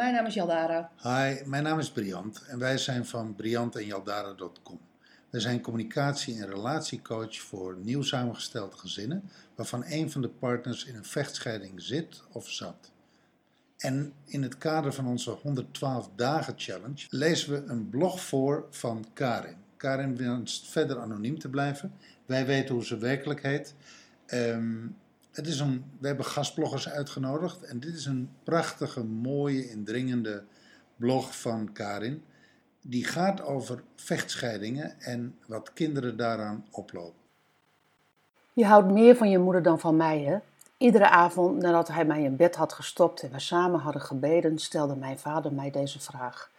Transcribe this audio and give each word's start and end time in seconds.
Mijn 0.00 0.12
naam 0.12 0.26
is 0.26 0.34
Jaldara. 0.34 0.90
Hi, 1.02 1.44
mijn 1.44 1.62
naam 1.62 1.78
is 1.78 1.90
Briant 1.90 2.42
en 2.46 2.58
wij 2.58 2.78
zijn 2.78 3.06
van 3.06 3.34
briantenjaldara.com. 3.34 4.80
Wij 5.30 5.40
zijn 5.40 5.60
communicatie- 5.60 6.40
en 6.40 6.48
relatiecoach 6.48 7.36
voor 7.36 7.76
nieuw 7.76 8.02
samengestelde 8.02 8.76
gezinnen, 8.76 9.30
waarvan 9.54 9.84
een 9.86 10.10
van 10.10 10.22
de 10.22 10.28
partners 10.28 10.84
in 10.84 10.96
een 10.96 11.04
vechtscheiding 11.04 11.82
zit 11.82 12.22
of 12.32 12.50
zat. 12.50 12.92
En 13.78 14.12
in 14.24 14.42
het 14.42 14.58
kader 14.58 14.92
van 14.92 15.06
onze 15.06 15.30
112 15.30 16.10
dagen 16.16 16.54
challenge 16.56 17.06
lezen 17.08 17.52
we 17.52 17.70
een 17.70 17.88
blog 17.88 18.20
voor 18.20 18.66
van 18.70 19.06
Karin. 19.12 19.56
Karin 19.76 20.16
wenst 20.16 20.68
verder 20.68 20.98
anoniem 20.98 21.38
te 21.38 21.48
blijven. 21.48 21.92
Wij 22.26 22.46
weten 22.46 22.74
hoe 22.74 22.84
ze 22.84 22.98
werkelijk 22.98 23.42
heet. 23.42 23.74
Ehm, 24.26 24.86
het 25.32 25.46
is 25.46 25.60
een, 25.60 25.84
we 25.98 26.06
hebben 26.06 26.24
gastbloggers 26.24 26.88
uitgenodigd 26.88 27.62
en 27.62 27.80
dit 27.80 27.94
is 27.94 28.06
een 28.06 28.30
prachtige, 28.44 29.04
mooie, 29.04 29.70
indringende 29.70 30.44
blog 30.96 31.40
van 31.40 31.72
Karin. 31.72 32.24
Die 32.82 33.04
gaat 33.04 33.42
over 33.42 33.82
vechtscheidingen 33.96 35.00
en 35.00 35.38
wat 35.46 35.72
kinderen 35.72 36.16
daaraan 36.16 36.66
oplopen. 36.70 37.20
Je 38.52 38.64
houdt 38.64 38.90
meer 38.90 39.16
van 39.16 39.30
je 39.30 39.38
moeder 39.38 39.62
dan 39.62 39.80
van 39.80 39.96
mij, 39.96 40.20
hè? 40.20 40.38
Iedere 40.76 41.08
avond 41.08 41.62
nadat 41.62 41.88
hij 41.88 42.04
mij 42.04 42.22
in 42.22 42.36
bed 42.36 42.56
had 42.56 42.72
gestopt 42.72 43.22
en 43.22 43.30
we 43.30 43.40
samen 43.40 43.80
hadden 43.80 44.02
gebeden, 44.02 44.58
stelde 44.58 44.96
mijn 44.96 45.18
vader 45.18 45.52
mij 45.52 45.70
deze 45.70 46.00
vraag. 46.00 46.50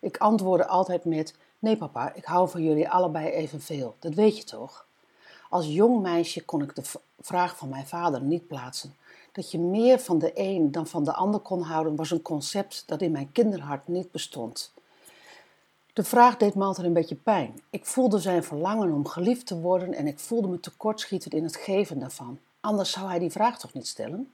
Ik 0.00 0.16
antwoordde 0.16 0.66
altijd 0.66 1.04
met: 1.04 1.34
Nee, 1.58 1.76
papa, 1.76 2.14
ik 2.14 2.24
hou 2.24 2.48
van 2.48 2.62
jullie 2.62 2.88
allebei 2.88 3.30
evenveel. 3.30 3.96
Dat 3.98 4.14
weet 4.14 4.36
je 4.36 4.44
toch? 4.44 4.86
Als 5.50 5.66
jong 5.66 6.02
meisje 6.02 6.44
kon 6.44 6.62
ik 6.62 6.74
de 6.74 6.82
vraag 7.20 7.56
van 7.56 7.68
mijn 7.68 7.86
vader 7.86 8.22
niet 8.22 8.46
plaatsen. 8.46 8.96
Dat 9.32 9.50
je 9.50 9.58
meer 9.58 9.98
van 9.98 10.18
de 10.18 10.30
een 10.34 10.72
dan 10.72 10.86
van 10.86 11.04
de 11.04 11.12
ander 11.12 11.40
kon 11.40 11.62
houden, 11.62 11.96
was 11.96 12.10
een 12.10 12.22
concept 12.22 12.82
dat 12.86 13.02
in 13.02 13.12
mijn 13.12 13.32
kinderhart 13.32 13.88
niet 13.88 14.10
bestond. 14.10 14.72
De 15.92 16.04
vraag 16.04 16.36
deed 16.36 16.54
me 16.54 16.64
altijd 16.64 16.86
een 16.86 16.92
beetje 16.92 17.14
pijn. 17.14 17.60
Ik 17.70 17.86
voelde 17.86 18.18
zijn 18.18 18.44
verlangen 18.44 18.92
om 18.92 19.06
geliefd 19.08 19.46
te 19.46 19.60
worden 19.60 19.94
en 19.94 20.06
ik 20.06 20.18
voelde 20.18 20.48
me 20.48 20.60
tekortschieten 20.60 21.30
in 21.30 21.44
het 21.44 21.56
geven 21.56 21.98
daarvan. 21.98 22.38
Anders 22.60 22.90
zou 22.90 23.08
hij 23.08 23.18
die 23.18 23.30
vraag 23.30 23.58
toch 23.58 23.72
niet 23.72 23.86
stellen? 23.86 24.32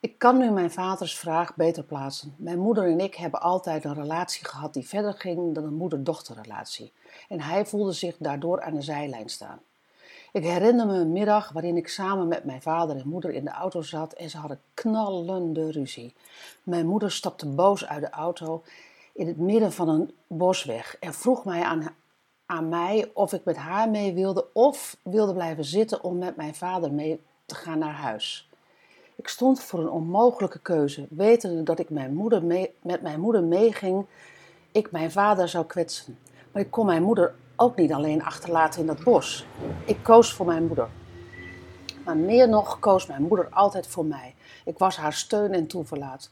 Ik 0.00 0.18
kan 0.18 0.38
nu 0.38 0.50
mijn 0.50 0.70
vaders 0.70 1.18
vraag 1.18 1.56
beter 1.56 1.82
plaatsen. 1.82 2.34
Mijn 2.36 2.58
moeder 2.58 2.90
en 2.90 3.00
ik 3.00 3.14
hebben 3.14 3.40
altijd 3.40 3.84
een 3.84 3.94
relatie 3.94 4.44
gehad 4.44 4.74
die 4.74 4.88
verder 4.88 5.12
ging 5.12 5.54
dan 5.54 5.64
een 5.64 5.74
moeder-dochterrelatie. 5.74 6.92
En 7.28 7.40
hij 7.40 7.66
voelde 7.66 7.92
zich 7.92 8.16
daardoor 8.18 8.62
aan 8.62 8.74
de 8.74 8.82
zijlijn 8.82 9.28
staan. 9.28 9.60
Ik 10.34 10.44
herinner 10.44 10.86
me 10.86 10.94
een 10.94 11.12
middag 11.12 11.52
waarin 11.52 11.76
ik 11.76 11.88
samen 11.88 12.28
met 12.28 12.44
mijn 12.44 12.62
vader 12.62 12.96
en 12.96 13.08
moeder 13.08 13.30
in 13.30 13.44
de 13.44 13.50
auto 13.50 13.82
zat 13.82 14.12
en 14.12 14.30
ze 14.30 14.36
hadden 14.36 14.60
knallende 14.74 15.70
ruzie. 15.70 16.14
Mijn 16.62 16.86
moeder 16.86 17.10
stapte 17.10 17.48
boos 17.48 17.86
uit 17.86 18.00
de 18.00 18.10
auto 18.10 18.62
in 19.12 19.26
het 19.26 19.36
midden 19.36 19.72
van 19.72 19.88
een 19.88 20.10
bosweg 20.26 20.96
en 21.00 21.14
vroeg 21.14 21.44
mij 21.44 21.62
aan, 21.62 21.94
aan 22.46 22.68
mij 22.68 23.10
of 23.12 23.32
ik 23.32 23.44
met 23.44 23.56
haar 23.56 23.90
mee 23.90 24.14
wilde 24.14 24.46
of 24.52 24.96
wilde 25.02 25.34
blijven 25.34 25.64
zitten 25.64 26.02
om 26.02 26.18
met 26.18 26.36
mijn 26.36 26.54
vader 26.54 26.92
mee 26.92 27.20
te 27.46 27.54
gaan 27.54 27.78
naar 27.78 27.94
huis. 27.94 28.48
Ik 29.16 29.28
stond 29.28 29.60
voor 29.60 29.80
een 29.80 29.90
onmogelijke 29.90 30.58
keuze, 30.58 31.06
wetende 31.10 31.62
dat 31.62 31.78
ik 31.78 31.90
mijn 31.90 32.14
moeder 32.14 32.44
mee, 32.44 32.74
met 32.82 33.02
mijn 33.02 33.20
moeder 33.20 33.42
meeging, 33.44 34.06
ik 34.72 34.90
mijn 34.90 35.10
vader 35.10 35.48
zou 35.48 35.64
kwetsen. 35.64 36.18
Maar 36.52 36.62
ik 36.62 36.70
kon 36.70 36.86
mijn 36.86 37.02
moeder 37.02 37.34
ook 37.56 37.76
niet 37.76 37.92
alleen 37.92 38.24
achterlaten 38.24 38.80
in 38.80 38.86
dat 38.86 39.04
bos. 39.04 39.46
Ik 39.84 39.98
koos 40.02 40.32
voor 40.32 40.46
mijn 40.46 40.66
moeder. 40.66 40.88
Maar 42.04 42.16
meer 42.16 42.48
nog 42.48 42.78
koos 42.78 43.06
mijn 43.06 43.22
moeder 43.22 43.48
altijd 43.50 43.86
voor 43.86 44.04
mij. 44.04 44.34
Ik 44.64 44.78
was 44.78 44.96
haar 44.96 45.12
steun 45.12 45.52
en 45.52 45.66
toeverlaat. 45.66 46.30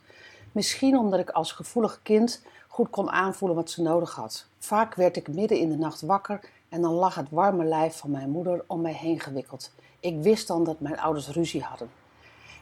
Misschien 0.53 0.99
omdat 0.99 1.21
ik 1.21 1.31
als 1.31 1.53
gevoelig 1.53 2.01
kind 2.03 2.43
goed 2.69 2.91
kon 2.91 3.11
aanvoelen 3.11 3.57
wat 3.57 3.71
ze 3.71 3.83
nodig 3.83 4.15
had. 4.15 4.47
Vaak 4.59 4.95
werd 4.95 5.17
ik 5.17 5.29
midden 5.29 5.59
in 5.59 5.69
de 5.69 5.77
nacht 5.77 6.01
wakker 6.01 6.41
en 6.69 6.81
dan 6.81 6.93
lag 6.93 7.15
het 7.15 7.31
warme 7.31 7.65
lijf 7.65 7.97
van 7.97 8.11
mijn 8.11 8.31
moeder 8.31 8.65
om 8.67 8.81
mij 8.81 8.93
heen 8.93 9.21
gewikkeld. 9.21 9.71
Ik 10.01 10.23
wist 10.23 10.47
dan 10.47 10.65
dat 10.65 10.81
mijn 10.81 11.01
ouders 11.01 11.29
ruzie 11.29 11.63
hadden. 11.63 11.91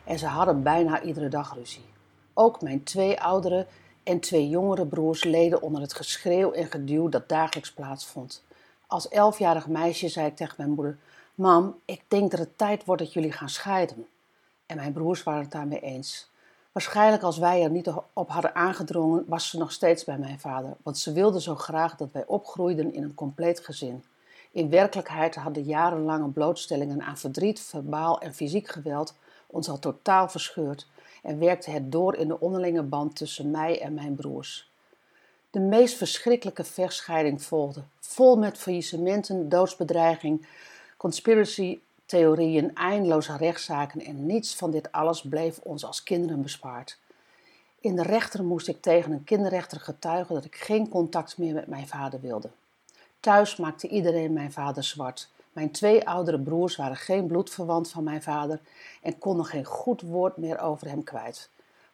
En 0.05 0.19
ze 0.19 0.27
hadden 0.27 0.63
bijna 0.63 1.03
iedere 1.03 1.29
dag 1.29 1.55
ruzie. 1.55 1.85
Ook 2.35 2.61
mijn 2.61 2.83
twee 2.83 3.21
oudere 3.21 3.67
en 4.03 4.21
twee 4.21 4.49
jongere 4.49 4.87
broers 4.87 5.25
leden 5.25 5.63
onder 5.63 5.83
het 5.83 5.95
geschreeuw 5.95 6.53
en 6.53 6.67
geduw 6.67 7.09
dat 7.09 7.29
dagelijks 7.29 7.73
plaatsvond. 7.73 8.43
Als 8.91 9.09
elfjarig 9.09 9.67
meisje 9.67 10.09
zei 10.09 10.27
ik 10.27 10.37
tegen 10.37 10.55
mijn 10.57 10.71
moeder: 10.71 10.99
Mam, 11.35 11.81
ik 11.85 12.03
denk 12.09 12.31
dat 12.31 12.41
het 12.41 12.59
tijd 12.59 12.85
wordt 12.85 13.03
dat 13.03 13.13
jullie 13.13 13.33
gaan 13.33 13.49
scheiden. 13.49 14.07
En 14.67 14.77
mijn 14.77 14.93
broers 14.93 15.23
waren 15.23 15.43
het 15.43 15.53
daarmee 15.53 15.81
eens. 15.81 16.31
Waarschijnlijk 16.73 17.23
als 17.23 17.39
wij 17.39 17.63
er 17.63 17.71
niet 17.71 17.93
op 18.13 18.29
hadden 18.29 18.55
aangedrongen, 18.55 19.25
was 19.27 19.49
ze 19.49 19.59
nog 19.59 19.73
steeds 19.73 20.05
bij 20.05 20.19
mijn 20.19 20.41
vader, 20.41 20.77
want 20.83 20.99
ze 20.99 21.13
wilde 21.13 21.41
zo 21.41 21.55
graag 21.55 21.97
dat 21.97 22.13
wij 22.13 22.27
opgroeiden 22.27 22.95
in 22.95 23.03
een 23.03 23.15
compleet 23.15 23.61
gezin. 23.61 24.05
In 24.51 24.71
werkelijkheid 24.71 25.35
hadden 25.35 25.63
jarenlange 25.63 26.29
blootstellingen 26.29 27.03
aan 27.03 27.19
verdriet, 27.19 27.61
verbaal 27.61 28.21
en 28.21 28.35
fysiek 28.35 28.69
geweld 28.69 29.15
ons 29.47 29.69
al 29.69 29.79
totaal 29.79 30.29
verscheurd 30.29 30.87
en 31.23 31.39
werkte 31.39 31.71
het 31.71 31.93
door 31.93 32.15
in 32.15 32.29
de 32.29 32.41
onderlinge 32.41 32.83
band 32.83 33.17
tussen 33.17 33.51
mij 33.51 33.81
en 33.81 33.95
mijn 33.95 34.15
broers. 34.15 34.70
De 35.51 35.61
meest 35.61 35.97
verschrikkelijke 35.97 36.65
vechtscheiding 36.65 37.43
volgde, 37.43 37.83
vol 38.01 38.37
met 38.37 38.59
faillissementen, 38.59 39.49
doodsbedreiging, 39.49 40.47
conspiracy-theorieën, 40.97 42.75
eindeloze 42.75 43.37
rechtszaken 43.37 44.01
en 44.01 44.27
niets 44.27 44.55
van 44.55 44.71
dit 44.71 44.93
alles 44.93 45.21
bleef 45.21 45.59
ons 45.59 45.85
als 45.85 46.03
kinderen 46.03 46.43
bespaard. 46.43 46.99
In 47.81 47.97
de 47.97 48.03
rechter 48.03 48.45
moest 48.45 48.69
ik 48.69 48.83
tegen 48.83 49.13
een 49.13 49.25
kinderrechter 49.25 49.81
getuigen 49.81 50.35
dat 50.35 50.45
ik 50.45 50.55
geen 50.55 50.89
contact 50.89 51.39
meer 51.39 51.55
met 51.55 51.67
mijn 51.67 51.89
vader 51.89 52.21
wilde. 52.21 52.51
Thuis 53.21 53.57
maakte 53.57 53.89
iedereen 53.89 54.33
mijn 54.33 54.53
vader 54.53 54.85
zwart. 54.85 55.31
Mijn 55.53 55.71
twee 55.71 56.09
oudere 56.09 56.41
broers 56.41 56.77
waren 56.77 56.97
geen 56.97 57.27
bloedverwant 57.27 57.91
van 57.91 58.05
mijn 58.05 58.23
vader 58.23 58.61
en 59.03 59.19
konden 59.19 59.47
geen 59.47 59.65
goed 59.65 60.01
woord 60.01 60.37
meer 60.37 60.59
over 60.61 60.89
hem 60.89 61.05
kwijt. 61.05 61.51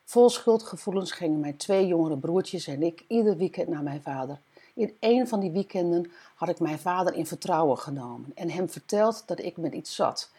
Vol 0.08 0.30
schuldgevoelens 0.30 1.12
gingen 1.12 1.40
mijn 1.40 1.56
twee 1.56 1.86
jongere 1.86 2.16
broertjes 2.16 2.66
en 2.66 2.82
ik 2.82 3.04
ieder 3.08 3.36
weekend 3.36 3.68
naar 3.68 3.82
mijn 3.82 4.02
vader. 4.02 4.38
In 4.74 4.96
een 5.00 5.28
van 5.28 5.40
die 5.40 5.50
weekenden 5.50 6.12
had 6.34 6.48
ik 6.48 6.60
mijn 6.60 6.78
vader 6.78 7.14
in 7.14 7.26
vertrouwen 7.26 7.78
genomen 7.78 8.32
en 8.34 8.50
hem 8.50 8.68
verteld 8.68 9.22
dat 9.26 9.38
ik 9.38 9.56
met 9.56 9.72
iets 9.72 9.94
zat 9.94 10.30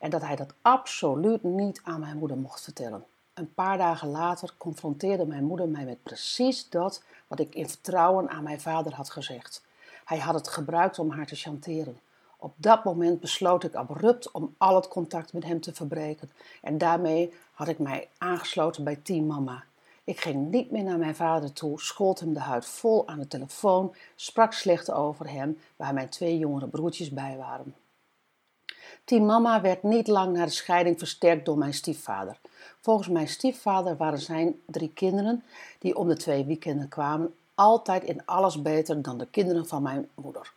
en 0.00 0.10
dat 0.10 0.22
hij 0.22 0.36
dat 0.36 0.54
absoluut 0.62 1.42
niet 1.42 1.80
aan 1.84 2.00
mijn 2.00 2.16
moeder 2.16 2.36
mocht 2.36 2.60
vertellen. 2.60 3.04
Een 3.34 3.54
paar 3.54 3.78
dagen 3.78 4.08
later 4.08 4.54
confronteerde 4.58 5.26
mijn 5.26 5.44
moeder 5.44 5.68
mij 5.68 5.84
met 5.84 6.02
precies 6.02 6.68
dat 6.68 7.02
wat 7.26 7.40
ik 7.40 7.54
in 7.54 7.68
vertrouwen 7.68 8.28
aan 8.28 8.42
mijn 8.42 8.60
vader 8.60 8.94
had 8.94 9.10
gezegd. 9.10 9.64
Hij 10.04 10.18
had 10.18 10.34
het 10.34 10.48
gebruikt 10.48 10.98
om 10.98 11.10
haar 11.10 11.26
te 11.26 11.36
chanteren. 11.36 11.98
Op 12.36 12.54
dat 12.56 12.84
moment 12.84 13.20
besloot 13.20 13.64
ik 13.64 13.74
abrupt 13.74 14.30
om 14.30 14.54
al 14.58 14.74
het 14.74 14.88
contact 14.88 15.32
met 15.32 15.44
hem 15.44 15.60
te 15.60 15.74
verbreken 15.74 16.30
en 16.62 16.78
daarmee 16.78 17.32
had 17.52 17.68
ik 17.68 17.78
mij 17.78 18.08
aangesloten 18.18 18.84
bij 18.84 18.96
Team 18.96 19.26
Mama. 19.26 19.64
Ik 20.04 20.20
ging 20.20 20.50
niet 20.50 20.70
meer 20.70 20.82
naar 20.82 20.98
mijn 20.98 21.16
vader 21.16 21.52
toe, 21.52 21.80
schold 21.80 22.20
hem 22.20 22.32
de 22.32 22.40
huid 22.40 22.66
vol 22.66 23.08
aan 23.08 23.18
de 23.18 23.28
telefoon, 23.28 23.94
sprak 24.14 24.52
slecht 24.52 24.90
over 24.90 25.30
hem, 25.30 25.58
waar 25.76 25.94
mijn 25.94 26.08
twee 26.08 26.38
jongere 26.38 26.68
broertjes 26.68 27.10
bij 27.10 27.36
waren. 27.36 27.74
Team 29.04 29.26
Mama 29.26 29.60
werd 29.60 29.82
niet 29.82 30.08
lang 30.08 30.36
na 30.36 30.44
de 30.44 30.50
scheiding 30.50 30.98
versterkt 30.98 31.44
door 31.44 31.58
mijn 31.58 31.74
stiefvader. 31.74 32.40
Volgens 32.80 33.08
mijn 33.08 33.28
stiefvader 33.28 33.96
waren 33.96 34.20
zijn 34.20 34.60
drie 34.66 34.92
kinderen, 34.92 35.44
die 35.78 35.96
om 35.96 36.08
de 36.08 36.16
twee 36.16 36.44
weekenden 36.44 36.88
kwamen, 36.88 37.34
altijd 37.54 38.04
in 38.04 38.24
alles 38.24 38.62
beter 38.62 39.02
dan 39.02 39.18
de 39.18 39.26
kinderen 39.26 39.66
van 39.66 39.82
mijn 39.82 40.08
moeder. 40.14 40.52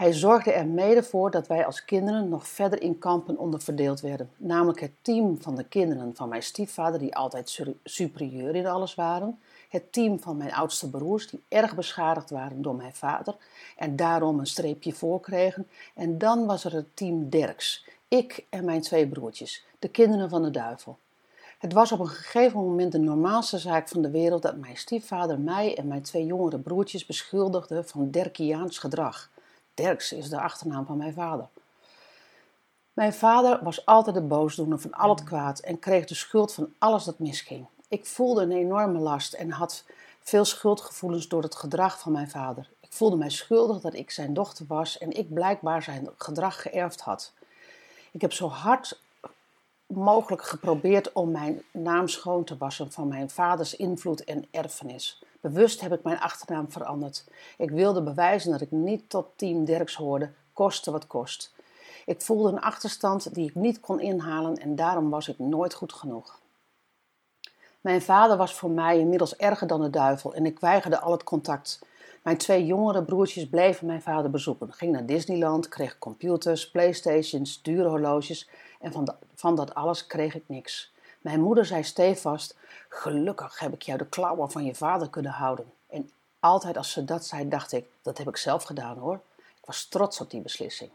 Hij 0.00 0.12
zorgde 0.12 0.52
er 0.52 0.66
mede 0.66 1.02
voor 1.02 1.30
dat 1.30 1.46
wij 1.46 1.66
als 1.66 1.84
kinderen 1.84 2.28
nog 2.28 2.48
verder 2.48 2.82
in 2.82 2.98
kampen 2.98 3.38
onderverdeeld 3.38 4.00
werden, 4.00 4.30
namelijk 4.36 4.80
het 4.80 4.92
team 5.02 5.42
van 5.42 5.54
de 5.54 5.64
kinderen 5.64 6.16
van 6.16 6.28
mijn 6.28 6.42
stiefvader, 6.42 6.98
die 6.98 7.16
altijd 7.16 7.60
superieur 7.84 8.54
in 8.54 8.66
alles 8.66 8.94
waren, 8.94 9.38
het 9.68 9.92
team 9.92 10.20
van 10.20 10.36
mijn 10.36 10.52
oudste 10.52 10.90
broers, 10.90 11.28
die 11.28 11.42
erg 11.48 11.74
beschadigd 11.74 12.30
waren 12.30 12.62
door 12.62 12.74
mijn 12.74 12.94
vader 12.94 13.36
en 13.76 13.96
daarom 13.96 14.38
een 14.38 14.46
streepje 14.46 14.92
voor 14.92 15.20
kregen, 15.20 15.68
en 15.94 16.18
dan 16.18 16.46
was 16.46 16.64
er 16.64 16.72
het 16.72 16.96
team 16.96 17.28
Derks, 17.28 17.86
ik 18.08 18.46
en 18.50 18.64
mijn 18.64 18.80
twee 18.80 19.08
broertjes, 19.08 19.64
de 19.78 19.88
kinderen 19.88 20.28
van 20.28 20.42
de 20.42 20.50
duivel. 20.50 20.98
Het 21.58 21.72
was 21.72 21.92
op 21.92 22.00
een 22.00 22.08
gegeven 22.08 22.60
moment 22.60 22.92
de 22.92 22.98
normaalste 22.98 23.58
zaak 23.58 23.88
van 23.88 24.02
de 24.02 24.10
wereld 24.10 24.42
dat 24.42 24.56
mijn 24.56 24.76
stiefvader 24.76 25.38
mij 25.38 25.76
en 25.76 25.86
mijn 25.86 26.02
twee 26.02 26.26
jongere 26.26 26.58
broertjes 26.58 27.06
beschuldigde 27.06 27.84
van 27.84 28.10
Derkiaans 28.10 28.78
gedrag. 28.78 29.30
Derks 29.80 30.12
is 30.12 30.28
de 30.28 30.40
achternaam 30.40 30.86
van 30.86 30.96
mijn 30.96 31.12
vader. 31.12 31.48
Mijn 32.92 33.12
vader 33.12 33.64
was 33.64 33.86
altijd 33.86 34.14
de 34.14 34.22
boosdoener 34.22 34.78
van 34.78 34.92
al 34.92 35.08
het 35.08 35.24
kwaad 35.24 35.58
en 35.58 35.78
kreeg 35.78 36.04
de 36.04 36.14
schuld 36.14 36.54
van 36.54 36.72
alles 36.78 37.04
dat 37.04 37.18
misging. 37.18 37.66
Ik 37.88 38.06
voelde 38.06 38.42
een 38.42 38.52
enorme 38.52 38.98
last 38.98 39.32
en 39.32 39.50
had 39.50 39.84
veel 40.20 40.44
schuldgevoelens 40.44 41.28
door 41.28 41.42
het 41.42 41.54
gedrag 41.54 42.00
van 42.00 42.12
mijn 42.12 42.30
vader. 42.30 42.68
Ik 42.80 42.92
voelde 42.92 43.16
mij 43.16 43.30
schuldig 43.30 43.80
dat 43.80 43.94
ik 43.94 44.10
zijn 44.10 44.34
dochter 44.34 44.64
was 44.68 44.98
en 44.98 45.10
ik 45.10 45.34
blijkbaar 45.34 45.82
zijn 45.82 46.08
gedrag 46.16 46.62
geërfd 46.62 47.00
had. 47.00 47.32
Ik 48.10 48.20
heb 48.20 48.32
zo 48.32 48.48
hard 48.48 49.00
mogelijk 49.86 50.42
geprobeerd 50.42 51.12
om 51.12 51.30
mijn 51.30 51.62
naam 51.70 52.08
schoon 52.08 52.44
te 52.44 52.56
wassen 52.56 52.92
van 52.92 53.08
mijn 53.08 53.30
vaders 53.30 53.76
invloed 53.76 54.24
en 54.24 54.46
erfenis. 54.50 55.22
Bewust 55.40 55.80
heb 55.80 55.92
ik 55.92 56.02
mijn 56.02 56.20
achternaam 56.20 56.70
veranderd. 56.70 57.24
Ik 57.58 57.70
wilde 57.70 58.02
bewijzen 58.02 58.50
dat 58.50 58.60
ik 58.60 58.70
niet 58.70 59.10
tot 59.10 59.26
team 59.36 59.64
Derks 59.64 59.94
hoorde, 59.94 60.32
koste 60.52 60.90
wat 60.90 61.06
kost. 61.06 61.54
Ik 62.06 62.22
voelde 62.22 62.48
een 62.48 62.60
achterstand 62.60 63.34
die 63.34 63.48
ik 63.48 63.54
niet 63.54 63.80
kon 63.80 64.00
inhalen 64.00 64.56
en 64.56 64.76
daarom 64.76 65.10
was 65.10 65.28
ik 65.28 65.38
nooit 65.38 65.74
goed 65.74 65.92
genoeg. 65.92 66.40
Mijn 67.80 68.02
vader 68.02 68.36
was 68.36 68.54
voor 68.54 68.70
mij 68.70 68.98
inmiddels 68.98 69.36
erger 69.36 69.66
dan 69.66 69.80
de 69.80 69.90
duivel 69.90 70.34
en 70.34 70.46
ik 70.46 70.60
weigerde 70.60 71.00
al 71.00 71.12
het 71.12 71.24
contact. 71.24 71.80
Mijn 72.22 72.36
twee 72.36 72.66
jongere 72.66 73.02
broertjes 73.02 73.48
bleven 73.48 73.86
mijn 73.86 74.02
vader 74.02 74.30
bezoeken. 74.30 74.72
Ging 74.72 74.92
naar 74.92 75.06
Disneyland, 75.06 75.68
kreeg 75.68 75.98
computers, 75.98 76.70
playstations, 76.70 77.62
dure 77.62 77.88
horloges 77.88 78.48
en 78.80 78.92
van, 78.92 79.14
van 79.34 79.54
dat 79.54 79.74
alles 79.74 80.06
kreeg 80.06 80.34
ik 80.34 80.44
niks. 80.46 80.92
Mijn 81.20 81.40
moeder 81.40 81.66
zei 81.66 81.82
stevast: 81.82 82.56
Gelukkig 82.88 83.58
heb 83.58 83.72
ik 83.72 83.82
jou 83.82 83.98
de 83.98 84.06
klauwen 84.06 84.50
van 84.50 84.64
je 84.64 84.74
vader 84.74 85.10
kunnen 85.10 85.32
houden. 85.32 85.72
En 85.86 86.10
altijd 86.40 86.76
als 86.76 86.92
ze 86.92 87.04
dat 87.04 87.24
zei, 87.24 87.48
dacht 87.48 87.72
ik: 87.72 87.86
Dat 88.02 88.18
heb 88.18 88.28
ik 88.28 88.36
zelf 88.36 88.62
gedaan 88.62 88.98
hoor. 88.98 89.20
Ik 89.36 89.64
was 89.66 89.84
trots 89.84 90.20
op 90.20 90.30
die 90.30 90.40
beslissing. 90.40 90.90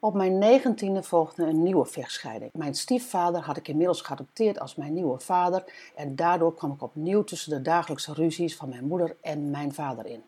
Op 0.00 0.14
mijn 0.14 0.38
negentiende 0.38 1.02
volgde 1.02 1.44
een 1.44 1.62
nieuwe 1.62 1.84
vechtscheiding. 1.84 2.50
Mijn 2.52 2.74
stiefvader 2.74 3.40
had 3.40 3.56
ik 3.56 3.68
inmiddels 3.68 4.00
geadopteerd 4.00 4.60
als 4.60 4.74
mijn 4.74 4.94
nieuwe 4.94 5.20
vader 5.20 5.64
en 5.96 6.16
daardoor 6.16 6.54
kwam 6.54 6.72
ik 6.72 6.82
opnieuw 6.82 7.24
tussen 7.24 7.50
de 7.50 7.62
dagelijkse 7.62 8.12
ruzies 8.12 8.56
van 8.56 8.68
mijn 8.68 8.84
moeder 8.84 9.16
en 9.20 9.50
mijn 9.50 9.74
vader 9.74 10.06
in. 10.06 10.24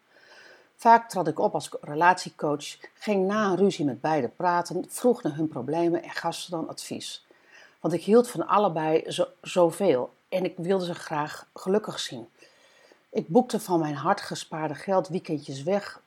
Vaak 0.77 1.09
trad 1.09 1.29
ik 1.29 1.39
op 1.39 1.55
als 1.55 1.71
relatiecoach, 1.81 2.77
ging 2.95 3.27
na 3.27 3.45
een 3.45 3.57
ruzie 3.57 3.85
met 3.85 4.01
beiden 4.01 4.35
praten, 4.37 4.85
vroeg 4.89 5.23
naar 5.23 5.37
hun 5.37 5.49
problemen 5.49 6.03
en 6.03 6.11
gaf 6.11 6.35
ze 6.35 6.51
dan 6.51 6.69
advies. 6.69 7.25
Want 7.81 7.95
ik 7.95 8.05
hield 8.05 8.31
van 8.31 8.47
allebei 8.47 9.11
zo, 9.11 9.27
zoveel 9.43 10.13
en 10.29 10.45
ik 10.45 10.55
wilde 10.57 10.85
ze 10.85 10.95
graag 10.95 11.47
gelukkig 11.55 12.01
zien. 12.01 12.29
Ik 13.11 13.29
boekte 13.29 13.61
van 13.61 13.81
mijn 13.81 13.95
hard 13.95 14.21
gespaarde 14.21 14.75
geld 14.75 15.09
weekendjes 15.09 15.63
weg 15.63 16.01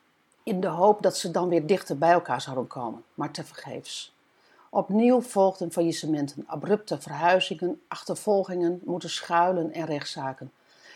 in 0.43 0.59
de 0.59 0.67
hoop 0.67 1.01
dat 1.01 1.17
ze 1.17 1.31
dan 1.31 1.49
weer 1.49 1.65
dichter 1.65 1.97
bij 1.97 2.11
elkaar 2.11 2.41
zouden 2.41 2.67
komen, 2.67 3.03
maar 3.13 3.31
tevergeefs. 3.31 4.13
Opnieuw 4.69 5.21
volgden 5.21 5.71
faillissementen, 5.71 6.43
abrupte 6.47 7.01
verhuizingen, 7.01 7.81
achtervolgingen, 7.87 8.81
moeten 8.85 9.09
schuilen 9.09 9.71
en 9.71 9.85
rechtszaken. 9.85 10.51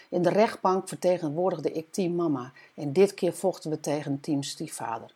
In 0.10 0.22
de 0.22 0.30
rechtbank 0.30 0.88
vertegenwoordigde 0.88 1.72
ik 1.72 1.92
team 1.92 2.16
mama 2.16 2.52
en 2.76 2.94
dit 2.94 3.14
keer 3.14 3.34
vochten 3.34 3.70
we 3.70 3.80
tegen 3.80 4.20
team 4.20 4.44
stiefvader. 4.44 5.12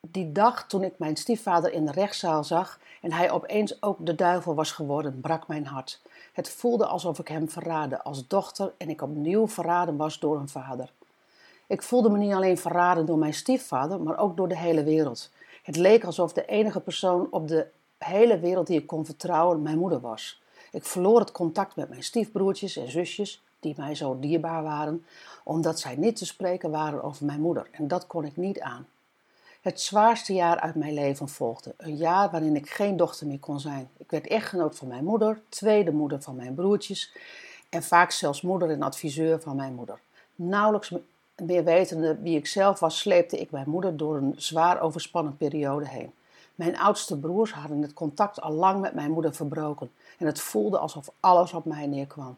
Die 0.00 0.32
dag 0.32 0.66
toen 0.66 0.82
ik 0.82 0.98
mijn 0.98 1.16
stiefvader 1.16 1.72
in 1.72 1.86
de 1.86 1.92
rechtszaal 1.92 2.44
zag 2.44 2.78
en 3.02 3.12
hij 3.12 3.30
opeens 3.30 3.82
ook 3.82 4.06
de 4.06 4.14
duivel 4.14 4.54
was 4.54 4.72
geworden, 4.72 5.20
brak 5.20 5.48
mijn 5.48 5.66
hart. 5.66 6.00
Het 6.32 6.48
voelde 6.48 6.86
alsof 6.86 7.18
ik 7.18 7.28
hem 7.28 7.50
verraadde 7.50 8.02
als 8.02 8.26
dochter 8.26 8.72
en 8.76 8.88
ik 8.88 9.02
opnieuw 9.02 9.48
verraden 9.48 9.96
was 9.96 10.18
door 10.18 10.38
een 10.38 10.48
vader. 10.48 10.92
Ik 11.66 11.82
voelde 11.82 12.10
me 12.10 12.18
niet 12.18 12.32
alleen 12.32 12.58
verraden 12.58 13.06
door 13.06 13.18
mijn 13.18 13.34
stiefvader, 13.34 14.00
maar 14.00 14.18
ook 14.18 14.36
door 14.36 14.48
de 14.48 14.58
hele 14.58 14.84
wereld. 14.84 15.30
Het 15.62 15.76
leek 15.76 16.04
alsof 16.04 16.32
de 16.32 16.44
enige 16.44 16.80
persoon 16.80 17.26
op 17.30 17.48
de 17.48 17.66
hele 17.98 18.38
wereld 18.38 18.66
die 18.66 18.78
ik 18.78 18.86
kon 18.86 19.04
vertrouwen 19.04 19.62
mijn 19.62 19.78
moeder 19.78 20.00
was. 20.00 20.42
Ik 20.72 20.84
verloor 20.84 21.20
het 21.20 21.32
contact 21.32 21.76
met 21.76 21.88
mijn 21.88 22.02
stiefbroertjes 22.02 22.76
en 22.76 22.90
zusjes, 22.90 23.42
die 23.60 23.74
mij 23.76 23.94
zo 23.94 24.18
dierbaar 24.20 24.62
waren, 24.62 25.04
omdat 25.44 25.80
zij 25.80 25.96
niet 25.96 26.16
te 26.16 26.26
spreken 26.26 26.70
waren 26.70 27.02
over 27.02 27.26
mijn 27.26 27.40
moeder. 27.40 27.68
En 27.72 27.88
dat 27.88 28.06
kon 28.06 28.24
ik 28.24 28.36
niet 28.36 28.60
aan. 28.60 28.86
Het 29.66 29.80
zwaarste 29.80 30.32
jaar 30.32 30.60
uit 30.60 30.74
mijn 30.74 30.94
leven 30.94 31.28
volgde. 31.28 31.74
Een 31.76 31.96
jaar 31.96 32.30
waarin 32.30 32.56
ik 32.56 32.70
geen 32.70 32.96
dochter 32.96 33.26
meer 33.26 33.38
kon 33.38 33.60
zijn. 33.60 33.88
Ik 33.96 34.10
werd 34.10 34.26
echtgenoot 34.26 34.76
van 34.76 34.88
mijn 34.88 35.04
moeder, 35.04 35.40
tweede 35.48 35.92
moeder 35.92 36.22
van 36.22 36.36
mijn 36.36 36.54
broertjes 36.54 37.12
en 37.68 37.82
vaak 37.82 38.10
zelfs 38.10 38.40
moeder 38.40 38.70
en 38.70 38.82
adviseur 38.82 39.40
van 39.40 39.56
mijn 39.56 39.74
moeder. 39.74 39.98
Nauwelijks 40.34 40.92
meer 41.36 41.64
wetende 41.64 42.18
wie 42.18 42.36
ik 42.36 42.46
zelf 42.46 42.80
was, 42.80 42.98
sleepte 42.98 43.38
ik 43.40 43.50
mijn 43.50 43.68
moeder 43.68 43.96
door 43.96 44.16
een 44.16 44.34
zwaar 44.36 44.80
overspannen 44.80 45.36
periode 45.36 45.88
heen. 45.88 46.12
Mijn 46.54 46.78
oudste 46.78 47.18
broers 47.18 47.52
hadden 47.52 47.82
het 47.82 47.94
contact 47.94 48.40
al 48.40 48.52
lang 48.52 48.80
met 48.80 48.94
mijn 48.94 49.10
moeder 49.10 49.34
verbroken 49.34 49.90
en 50.18 50.26
het 50.26 50.40
voelde 50.40 50.78
alsof 50.78 51.10
alles 51.20 51.52
op 51.52 51.64
mij 51.64 51.86
neerkwam. 51.86 52.36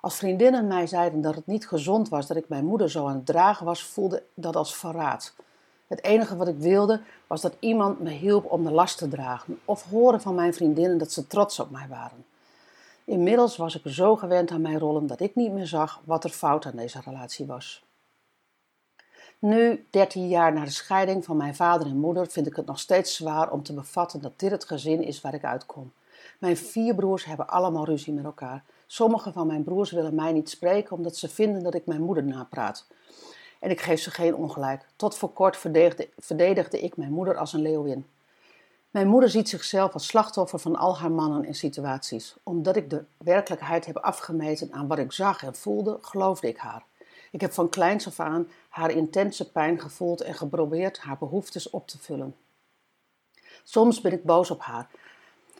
Als 0.00 0.16
vriendinnen 0.16 0.66
mij 0.66 0.86
zeiden 0.86 1.20
dat 1.20 1.34
het 1.34 1.46
niet 1.46 1.68
gezond 1.68 2.08
was 2.08 2.26
dat 2.26 2.36
ik 2.36 2.48
mijn 2.48 2.64
moeder 2.64 2.90
zo 2.90 3.06
aan 3.06 3.14
het 3.14 3.26
dragen 3.26 3.66
was, 3.66 3.82
voelde 3.82 4.22
dat 4.34 4.56
als 4.56 4.76
verraad. 4.76 5.34
Het 5.88 6.04
enige 6.04 6.36
wat 6.36 6.48
ik 6.48 6.58
wilde 6.58 7.00
was 7.26 7.40
dat 7.40 7.56
iemand 7.58 8.00
me 8.00 8.10
hielp 8.10 8.52
om 8.52 8.64
de 8.64 8.70
last 8.70 8.98
te 8.98 9.08
dragen 9.08 9.60
of 9.64 9.82
horen 9.82 10.20
van 10.20 10.34
mijn 10.34 10.54
vriendinnen 10.54 10.98
dat 10.98 11.12
ze 11.12 11.26
trots 11.26 11.60
op 11.60 11.70
mij 11.70 11.86
waren. 11.88 12.24
Inmiddels 13.04 13.56
was 13.56 13.76
ik 13.76 13.92
zo 13.92 14.16
gewend 14.16 14.50
aan 14.50 14.60
mijn 14.60 14.78
rollen 14.78 15.06
dat 15.06 15.20
ik 15.20 15.34
niet 15.34 15.52
meer 15.52 15.66
zag 15.66 16.00
wat 16.04 16.24
er 16.24 16.30
fout 16.30 16.66
aan 16.66 16.76
deze 16.76 17.00
relatie 17.04 17.46
was. 17.46 17.86
Nu, 19.38 19.86
13 19.90 20.28
jaar 20.28 20.52
na 20.52 20.64
de 20.64 20.70
scheiding 20.70 21.24
van 21.24 21.36
mijn 21.36 21.54
vader 21.54 21.86
en 21.86 21.96
moeder, 21.96 22.26
vind 22.26 22.46
ik 22.46 22.56
het 22.56 22.66
nog 22.66 22.78
steeds 22.78 23.16
zwaar 23.16 23.50
om 23.50 23.62
te 23.62 23.72
bevatten 23.72 24.20
dat 24.20 24.38
dit 24.38 24.50
het 24.50 24.64
gezin 24.64 25.02
is 25.02 25.20
waar 25.20 25.34
ik 25.34 25.44
uitkom. 25.44 25.92
Mijn 26.38 26.56
vier 26.56 26.94
broers 26.94 27.24
hebben 27.24 27.48
allemaal 27.48 27.84
ruzie 27.84 28.12
met 28.12 28.24
elkaar. 28.24 28.64
Sommige 28.86 29.32
van 29.32 29.46
mijn 29.46 29.64
broers 29.64 29.90
willen 29.90 30.14
mij 30.14 30.32
niet 30.32 30.50
spreken 30.50 30.96
omdat 30.96 31.16
ze 31.16 31.28
vinden 31.28 31.62
dat 31.62 31.74
ik 31.74 31.86
mijn 31.86 32.02
moeder 32.02 32.24
napraat. 32.24 32.86
En 33.58 33.70
ik 33.70 33.80
geef 33.80 34.00
ze 34.00 34.10
geen 34.10 34.34
ongelijk. 34.34 34.86
Tot 34.96 35.16
voor 35.16 35.32
kort 35.32 35.56
verdedigde, 35.56 36.08
verdedigde 36.18 36.80
ik 36.80 36.96
mijn 36.96 37.12
moeder 37.12 37.36
als 37.36 37.52
een 37.52 37.62
leeuwin. 37.62 38.06
Mijn 38.90 39.08
moeder 39.08 39.30
ziet 39.30 39.48
zichzelf 39.48 39.92
als 39.92 40.06
slachtoffer 40.06 40.58
van 40.58 40.76
al 40.76 40.98
haar 40.98 41.10
mannen 41.10 41.44
en 41.44 41.54
situaties. 41.54 42.36
Omdat 42.42 42.76
ik 42.76 42.90
de 42.90 43.04
werkelijkheid 43.16 43.86
heb 43.86 43.96
afgemeten 43.96 44.72
aan 44.72 44.86
wat 44.86 44.98
ik 44.98 45.12
zag 45.12 45.42
en 45.42 45.54
voelde, 45.54 45.98
geloofde 46.00 46.48
ik 46.48 46.56
haar. 46.56 46.84
Ik 47.30 47.40
heb 47.40 47.52
van 47.52 47.68
kleins 47.68 48.06
af 48.06 48.20
aan 48.20 48.48
haar 48.68 48.90
intense 48.90 49.50
pijn 49.50 49.80
gevoeld 49.80 50.20
en 50.20 50.34
geprobeerd 50.34 50.98
haar 50.98 51.18
behoeftes 51.18 51.70
op 51.70 51.88
te 51.88 51.98
vullen. 51.98 52.36
Soms 53.64 54.00
ben 54.00 54.12
ik 54.12 54.24
boos 54.24 54.50
op 54.50 54.60
haar 54.60 54.88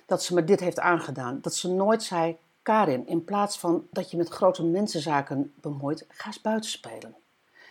dat 0.07 0.23
ze 0.23 0.35
me 0.35 0.45
dit 0.45 0.61
heeft 0.61 0.81
aangedaan, 0.81 1.39
dat 1.43 1.55
ze 1.55 1.69
nooit 1.73 2.03
zei: 2.03 2.37
Karin, 2.63 3.07
in 3.07 3.25
plaats 3.25 3.59
van 3.59 3.87
dat 3.91 4.11
je 4.11 4.17
met 4.17 4.29
grote 4.29 4.65
mensenzaken 4.65 5.53
bemoeit, 5.61 6.05
ga 6.09 6.27
eens 6.27 6.41
buiten 6.41 6.71
spelen. 6.71 7.15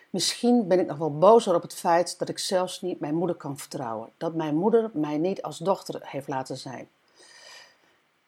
Misschien 0.09 0.67
ben 0.67 0.79
ik 0.79 0.87
nog 0.87 0.97
wel 0.97 1.17
bozer 1.17 1.55
op 1.55 1.61
het 1.61 1.73
feit 1.73 2.19
dat 2.19 2.29
ik 2.29 2.39
zelfs 2.39 2.81
niet 2.81 2.99
mijn 2.99 3.15
moeder 3.15 3.35
kan 3.35 3.57
vertrouwen, 3.57 4.09
dat 4.17 4.33
mijn 4.33 4.55
moeder 4.55 4.89
mij 4.93 5.17
niet 5.17 5.41
als 5.41 5.57
dochter 5.57 5.99
heeft 6.03 6.27
laten 6.27 6.57
zijn. 6.57 6.89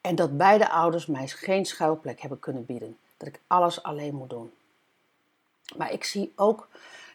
En 0.01 0.15
dat 0.15 0.37
beide 0.37 0.69
ouders 0.69 1.05
mij 1.05 1.27
geen 1.27 1.65
schuilplek 1.65 2.21
hebben 2.21 2.39
kunnen 2.39 2.65
bieden, 2.65 2.97
dat 3.17 3.27
ik 3.27 3.39
alles 3.47 3.83
alleen 3.83 4.15
moet 4.15 4.29
doen. 4.29 4.51
Maar 5.77 5.91
ik 5.91 6.03
zie 6.03 6.33
ook 6.35 6.67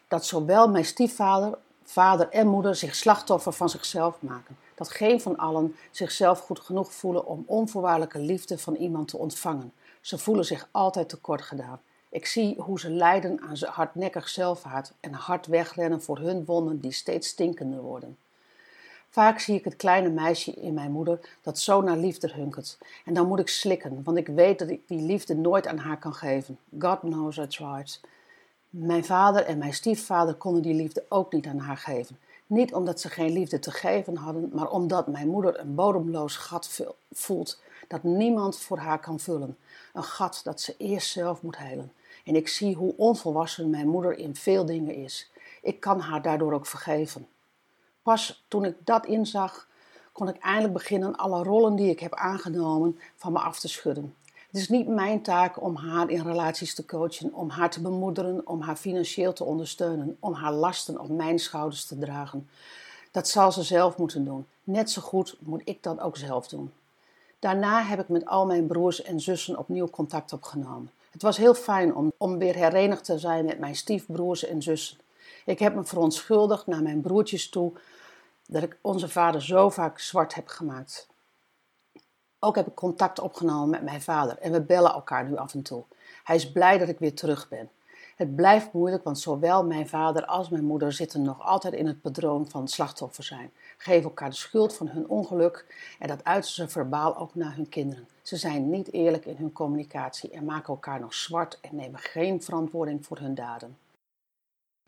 dat 0.07 0.25
zowel 0.25 0.69
mijn 0.69 0.85
stiefvader, 0.85 1.57
vader 1.83 2.29
en 2.29 2.47
moeder 2.47 2.75
zich 2.75 2.95
slachtoffer 2.95 3.53
van 3.53 3.69
zichzelf 3.69 4.15
maken. 4.19 4.57
Dat 4.75 4.89
geen 4.89 5.21
van 5.21 5.37
allen 5.37 5.75
zichzelf 5.91 6.39
goed 6.39 6.59
genoeg 6.59 6.93
voelen 6.93 7.25
om 7.25 7.43
onvoorwaardelijke 7.47 8.19
liefde 8.19 8.57
van 8.57 8.75
iemand 8.75 9.07
te 9.07 9.17
ontvangen. 9.17 9.73
Ze 10.01 10.17
voelen 10.17 10.45
zich 10.45 10.67
altijd 10.71 11.09
tekort 11.09 11.41
gedaan. 11.41 11.81
Ik 12.15 12.25
zie 12.25 12.55
hoe 12.57 12.79
ze 12.79 12.89
lijden 12.89 13.41
aan 13.41 13.57
hardnekkig 13.69 14.29
zelfhaat 14.29 14.93
en 14.99 15.13
hard 15.13 15.47
wegrennen 15.47 16.01
voor 16.01 16.17
hun 16.17 16.45
wonden 16.45 16.79
die 16.79 16.91
steeds 16.91 17.27
stinkender 17.27 17.81
worden. 17.81 18.17
Vaak 19.09 19.39
zie 19.39 19.55
ik 19.55 19.63
het 19.63 19.75
kleine 19.75 20.09
meisje 20.09 20.51
in 20.51 20.73
mijn 20.73 20.91
moeder 20.91 21.19
dat 21.41 21.59
zo 21.59 21.81
naar 21.81 21.97
liefde 21.97 22.31
hunkert. 22.33 22.77
En 23.05 23.13
dan 23.13 23.27
moet 23.27 23.39
ik 23.39 23.47
slikken, 23.47 24.03
want 24.03 24.17
ik 24.17 24.27
weet 24.27 24.59
dat 24.59 24.69
ik 24.69 24.87
die 24.87 25.01
liefde 25.01 25.35
nooit 25.35 25.67
aan 25.67 25.77
haar 25.77 25.99
kan 25.99 26.13
geven. 26.13 26.57
God 26.79 26.99
knows 26.99 27.37
I 27.37 27.47
tried. 27.47 28.01
Mijn 28.69 29.05
vader 29.05 29.45
en 29.45 29.57
mijn 29.57 29.73
stiefvader 29.73 30.33
konden 30.33 30.61
die 30.61 30.73
liefde 30.73 31.05
ook 31.09 31.33
niet 31.33 31.47
aan 31.47 31.59
haar 31.59 31.77
geven. 31.77 32.19
Niet 32.47 32.73
omdat 32.73 32.99
ze 32.99 33.09
geen 33.09 33.31
liefde 33.31 33.59
te 33.59 33.71
geven 33.71 34.15
hadden, 34.15 34.49
maar 34.53 34.69
omdat 34.69 35.07
mijn 35.07 35.27
moeder 35.27 35.59
een 35.59 35.75
bodemloos 35.75 36.35
gat 36.35 36.85
voelt 37.11 37.61
dat 37.87 38.03
niemand 38.03 38.59
voor 38.59 38.77
haar 38.77 38.99
kan 38.99 39.19
vullen. 39.19 39.57
Een 39.93 40.03
gat 40.03 40.41
dat 40.43 40.61
ze 40.61 40.75
eerst 40.77 41.11
zelf 41.11 41.41
moet 41.41 41.57
helen. 41.57 41.91
En 42.25 42.35
ik 42.35 42.47
zie 42.47 42.75
hoe 42.75 42.93
onvolwassen 42.97 43.69
mijn 43.69 43.87
moeder 43.87 44.17
in 44.17 44.35
veel 44.35 44.65
dingen 44.65 44.95
is. 44.95 45.31
Ik 45.61 45.79
kan 45.79 45.99
haar 45.99 46.21
daardoor 46.21 46.53
ook 46.53 46.65
vergeven. 46.65 47.27
Pas 48.01 48.45
toen 48.47 48.65
ik 48.65 48.75
dat 48.83 49.05
inzag, 49.05 49.67
kon 50.11 50.27
ik 50.27 50.37
eindelijk 50.37 50.73
beginnen 50.73 51.15
alle 51.15 51.43
rollen 51.43 51.75
die 51.75 51.89
ik 51.89 51.99
heb 51.99 52.13
aangenomen 52.13 52.99
van 53.15 53.31
me 53.31 53.39
af 53.39 53.59
te 53.59 53.67
schudden. 53.67 54.15
Het 54.47 54.63
is 54.63 54.69
niet 54.69 54.87
mijn 54.87 55.21
taak 55.21 55.61
om 55.61 55.75
haar 55.75 56.09
in 56.09 56.21
relaties 56.21 56.75
te 56.75 56.85
coachen, 56.85 57.33
om 57.33 57.49
haar 57.49 57.69
te 57.69 57.81
bemoederen, 57.81 58.47
om 58.47 58.61
haar 58.61 58.75
financieel 58.75 59.33
te 59.33 59.43
ondersteunen, 59.43 60.17
om 60.19 60.33
haar 60.33 60.53
lasten 60.53 60.99
op 60.99 61.09
mijn 61.09 61.39
schouders 61.39 61.85
te 61.85 61.97
dragen. 61.97 62.49
Dat 63.11 63.27
zal 63.27 63.51
ze 63.51 63.63
zelf 63.63 63.97
moeten 63.97 64.25
doen. 64.25 64.45
Net 64.63 64.91
zo 64.91 65.01
goed 65.01 65.37
moet 65.39 65.61
ik 65.63 65.83
dat 65.83 65.99
ook 65.99 66.17
zelf 66.17 66.47
doen. 66.47 66.71
Daarna 67.39 67.83
heb 67.83 67.99
ik 67.99 68.09
met 68.09 68.25
al 68.25 68.45
mijn 68.45 68.67
broers 68.67 69.01
en 69.01 69.19
zussen 69.19 69.57
opnieuw 69.57 69.89
contact 69.89 70.33
opgenomen. 70.33 70.91
Het 71.15 71.23
was 71.23 71.37
heel 71.37 71.53
fijn 71.53 71.95
om, 71.95 72.13
om 72.17 72.37
weer 72.37 72.55
herenigd 72.55 73.03
te 73.03 73.17
zijn 73.17 73.45
met 73.45 73.59
mijn 73.59 73.75
stiefbroers 73.75 74.45
en 74.45 74.61
zussen. 74.61 74.97
Ik 75.45 75.59
heb 75.59 75.75
me 75.75 75.83
verontschuldigd 75.83 76.67
naar 76.67 76.81
mijn 76.81 77.01
broertjes 77.01 77.49
toe 77.49 77.73
dat 78.47 78.63
ik 78.63 78.77
onze 78.81 79.09
vader 79.09 79.41
zo 79.41 79.69
vaak 79.69 79.99
zwart 79.99 80.33
heb 80.33 80.47
gemaakt. 80.47 81.07
Ook 82.39 82.55
heb 82.55 82.67
ik 82.67 82.75
contact 82.75 83.19
opgenomen 83.19 83.69
met 83.69 83.83
mijn 83.83 84.01
vader 84.01 84.37
en 84.37 84.51
we 84.51 84.61
bellen 84.61 84.93
elkaar 84.93 85.29
nu 85.29 85.37
af 85.37 85.53
en 85.53 85.61
toe. 85.61 85.83
Hij 86.23 86.35
is 86.35 86.51
blij 86.51 86.77
dat 86.77 86.89
ik 86.89 86.99
weer 86.99 87.15
terug 87.15 87.49
ben. 87.49 87.69
Het 88.15 88.35
blijft 88.35 88.73
moeilijk, 88.73 89.03
want 89.03 89.19
zowel 89.19 89.65
mijn 89.65 89.87
vader 89.87 90.25
als 90.25 90.49
mijn 90.49 90.63
moeder 90.63 90.93
zitten 90.93 91.21
nog 91.21 91.41
altijd 91.41 91.73
in 91.73 91.87
het 91.87 92.01
patroon 92.01 92.49
van 92.49 92.67
slachtoffer 92.67 93.23
zijn. 93.23 93.51
Geven 93.77 94.03
elkaar 94.03 94.29
de 94.29 94.35
schuld 94.35 94.75
van 94.75 94.87
hun 94.87 95.09
ongeluk 95.09 95.65
en 95.99 96.07
dat 96.07 96.23
uiten 96.23 96.51
ze 96.51 96.67
verbaal 96.67 97.17
ook 97.17 97.35
naar 97.35 97.55
hun 97.55 97.69
kinderen. 97.69 98.07
Ze 98.21 98.35
zijn 98.35 98.69
niet 98.69 98.93
eerlijk 98.93 99.25
in 99.25 99.35
hun 99.35 99.51
communicatie 99.51 100.29
en 100.29 100.45
maken 100.45 100.67
elkaar 100.67 100.99
nog 100.99 101.13
zwart 101.13 101.59
en 101.61 101.75
nemen 101.75 101.99
geen 101.99 102.43
verantwoording 102.43 103.05
voor 103.05 103.17
hun 103.17 103.35
daden. 103.35 103.77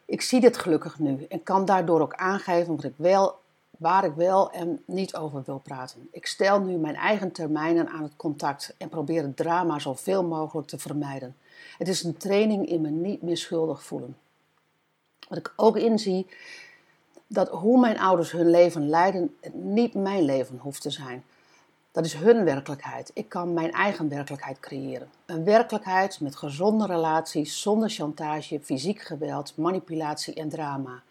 Ik 0.06 0.22
zie 0.22 0.40
dit 0.40 0.58
gelukkig 0.58 1.00
nu 1.00 1.26
en 1.30 1.44
kan 1.44 1.66
daardoor 1.66 2.02
ook 2.02 2.14
aangeven 2.14 2.76
wat 2.76 2.84
ik 2.84 2.96
wel, 2.98 3.40
waar 3.78 4.06
ik 4.06 4.14
wel 4.14 4.52
en 4.52 4.84
niet 4.86 5.16
over 5.16 5.44
wil 5.46 5.60
praten. 5.60 6.08
Ik 6.12 6.26
stel 6.26 6.60
nu 6.60 6.78
mijn 6.78 6.96
eigen 6.96 7.32
termijnen 7.32 7.88
aan 7.90 8.04
het 8.04 8.16
contact 8.16 8.76
en 8.78 8.90
probeer 8.90 9.22
het 9.22 9.38
drama 9.38 9.80
zoveel 9.80 10.24
mogelijk 10.24 10.68
te 10.68 10.78
vermijden. 10.78 11.36
Het 11.78 11.88
is 11.88 12.04
een 12.04 12.18
training 12.18 12.68
in 12.68 12.82
me 12.82 12.90
niet 12.90 13.22
meer 13.22 13.38
schuldig 13.38 13.84
voelen. 13.84 14.18
Wat 15.28 15.38
ik 15.38 15.54
ook 15.56 15.78
inzie, 15.78 16.28
dat 17.28 17.50
hoe 17.50 17.80
mijn 17.80 18.00
ouders 18.00 18.32
hun 18.32 18.50
leven 18.50 18.90
leiden, 18.90 19.38
niet 19.54 19.94
mijn 19.94 20.24
leven 20.24 20.58
hoeft 20.62 20.82
te 20.82 20.90
zijn. 20.90 21.24
Dat 21.92 22.06
is 22.06 22.14
hun 22.14 22.44
werkelijkheid. 22.44 23.12
Ik 23.14 23.30
kan 23.30 23.54
mijn 23.54 23.72
eigen 23.72 24.10
werkelijkheid 24.10 24.60
creëren. 24.60 25.10
Een 25.26 25.44
werkelijkheid 25.44 26.20
met 26.20 26.36
gezonde 26.36 26.86
relaties, 26.86 27.62
zonder 27.62 27.90
chantage, 27.90 28.60
fysiek 28.60 29.02
geweld, 29.02 29.58
manipulatie 29.58 30.34
en 30.34 30.50
drama. 30.50 31.02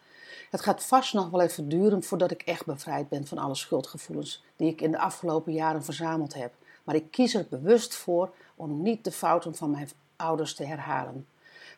Het 0.49 0.61
gaat 0.61 0.83
vast 0.83 1.13
nog 1.13 1.29
wel 1.29 1.41
even 1.41 1.69
duren 1.69 2.03
voordat 2.03 2.31
ik 2.31 2.41
echt 2.41 2.65
bevrijd 2.65 3.09
ben 3.09 3.27
van 3.27 3.37
alle 3.37 3.55
schuldgevoelens 3.55 4.43
die 4.55 4.71
ik 4.71 4.81
in 4.81 4.91
de 4.91 4.99
afgelopen 4.99 5.53
jaren 5.53 5.83
verzameld 5.83 6.33
heb. 6.33 6.53
Maar 6.83 6.95
ik 6.95 7.11
kies 7.11 7.33
er 7.33 7.45
bewust 7.49 7.95
voor 7.95 8.33
om 8.55 8.81
niet 8.81 9.03
de 9.03 9.11
fouten 9.11 9.55
van 9.55 9.71
mijn 9.71 9.89
ouders 10.15 10.55
te 10.55 10.65
herhalen. 10.65 11.27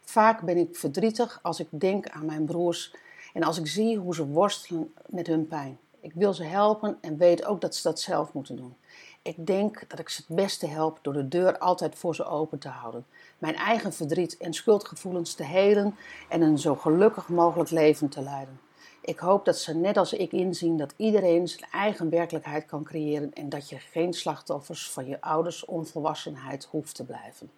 Vaak 0.02 0.42
ben 0.42 0.58
ik 0.58 0.76
verdrietig 0.76 1.40
als 1.42 1.60
ik 1.60 1.68
denk 1.70 2.10
aan 2.10 2.26
mijn 2.26 2.46
broers 2.46 2.94
en 3.34 3.44
als 3.44 3.58
ik 3.58 3.68
zie 3.68 3.98
hoe 3.98 4.16
ze 4.16 4.26
worstelen 4.26 4.94
met 5.06 5.28
hun 5.28 5.48
pijn. 5.48 5.80
Ik 6.02 6.14
wil 6.14 6.34
ze 6.34 6.44
helpen 6.44 6.98
en 7.02 7.18
weet 7.18 7.46
ook 7.46 7.62
dat 7.62 7.76
ze 7.76 7.84
dat 7.84 8.00
zelf 8.00 8.34
moeten 8.34 8.56
doen. 8.56 8.76
Ik 9.22 9.48
denk 9.48 9.90
dat 9.90 10.00
ik 10.00 10.10
ze 10.10 10.24
het 10.28 10.36
beste 10.36 10.68
help 10.68 11.00
door 11.02 11.14
de 11.14 11.28
deur 11.28 11.58
altijd 11.58 11.96
voor 11.96 12.16
ze 12.16 12.26
open 12.26 12.60
te 12.60 12.68
houden. 12.68 13.06
Mijn 13.38 13.56
eigen 13.56 13.94
verdriet 13.94 14.38
en 14.38 14.54
schuldgevoelens 14.54 15.34
te 15.34 15.44
helen 15.44 15.96
en 16.30 16.42
een 16.42 16.60
zo 16.60 16.76
gelukkig 16.76 17.30
mogelijk 17.30 17.70
leven 17.70 18.10
te 18.10 18.22
leiden. 18.22 18.60
Ik 19.02 19.20
hoop 19.20 19.46
dat 19.46 19.58
ze 19.58 19.76
net 19.76 19.98
als 19.98 20.14
ik 20.14 20.32
inzien 20.32 20.78
dat 20.78 20.94
iedereen 20.96 21.48
zijn 21.48 21.70
eigen 21.72 22.10
werkelijkheid 22.10 22.66
kan 22.66 22.84
creëren 22.84 23.34
en 23.34 23.50
dat 23.50 23.70
je 23.70 23.80
geen 23.80 24.14
slachtoffers 24.14 24.92
van 24.92 25.08
je 25.08 25.22
ouders 25.22 25.66
onvolwassenheid 25.66 26.68
hoeft 26.72 26.96
te 26.96 27.06
blijven. 27.06 27.52